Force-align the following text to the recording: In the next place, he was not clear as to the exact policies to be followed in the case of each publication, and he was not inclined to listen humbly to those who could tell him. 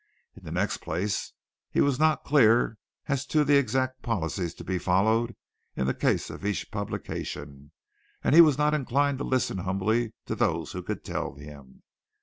In 0.35 0.43
the 0.43 0.51
next 0.51 0.77
place, 0.79 1.31
he 1.69 1.79
was 1.79 1.99
not 1.99 2.23
clear 2.23 2.79
as 3.05 3.23
to 3.27 3.43
the 3.43 3.55
exact 3.57 4.01
policies 4.01 4.55
to 4.55 4.63
be 4.63 4.79
followed 4.79 5.35
in 5.75 5.85
the 5.85 5.93
case 5.93 6.31
of 6.31 6.43
each 6.43 6.71
publication, 6.71 7.71
and 8.23 8.33
he 8.33 8.41
was 8.41 8.57
not 8.57 8.73
inclined 8.73 9.19
to 9.19 9.23
listen 9.23 9.59
humbly 9.59 10.13
to 10.25 10.33
those 10.33 10.71
who 10.71 10.81
could 10.81 11.05
tell 11.05 11.35
him. 11.35 11.83